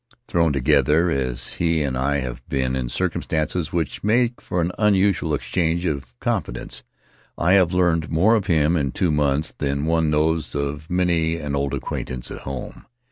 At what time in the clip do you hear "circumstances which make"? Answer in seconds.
2.89-4.41